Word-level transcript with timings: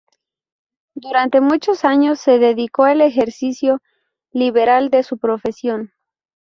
Durante 0.95 1.41
muchos 1.41 1.85
años 1.85 2.19
se 2.19 2.39
dedicó 2.39 2.85
al 2.85 3.01
ejercicio 3.01 3.81
liberal 4.31 4.89
de 4.89 5.03
su 5.03 5.19
profesión. 5.19 5.91